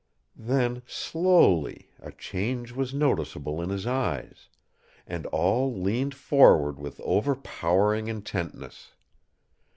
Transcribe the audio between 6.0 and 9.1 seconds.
forward with overpowering intentness.